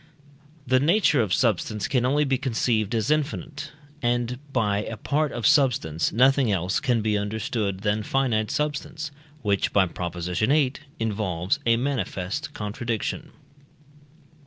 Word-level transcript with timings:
The 0.65 0.79
nature 0.79 1.21
of 1.21 1.31
substance 1.31 1.87
can 1.87 2.07
only 2.07 2.25
be 2.25 2.39
conceived 2.39 2.95
as 2.95 3.11
infinite, 3.11 3.71
and 4.01 4.39
by 4.51 4.79
a 4.79 4.97
part 4.97 5.31
of 5.31 5.45
substance, 5.45 6.11
nothing 6.11 6.51
else 6.51 6.79
can 6.79 7.03
be 7.03 7.15
understood 7.19 7.81
than 7.81 8.01
finite 8.01 8.49
substance, 8.49 9.11
which 9.43 9.71
(by 9.71 9.85
Prop. 9.85 10.15
viii) 10.15 10.73
involves 10.99 11.59
a 11.67 11.77
manifest 11.77 12.51
contradiction. 12.55 13.31